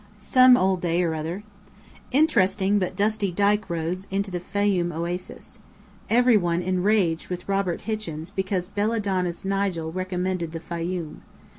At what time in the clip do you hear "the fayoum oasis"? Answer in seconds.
4.31-5.59